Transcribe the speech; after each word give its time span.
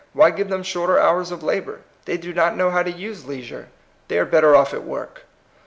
Why 0.13 0.31
give 0.31 0.49
them 0.49 0.63
shorter 0.63 0.97
hours 0.97 1.29
of 1.29 1.43
labor? 1.43 1.81
They 2.05 2.17
do 2.17 2.33
not 2.33 2.57
know 2.57 2.71
how 2.71 2.81
to 2.81 2.89
use 2.89 3.27
leisure. 3.27 3.67
They 4.07 4.17
are 4.17 4.25
better 4.25 4.55
off 4.55 4.73
at 4.73 4.81
work." 4.83 5.25